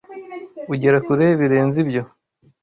ugera 0.73 0.97
kure 1.05 1.25
birenze 1.39 1.77
ibyo 1.83 2.03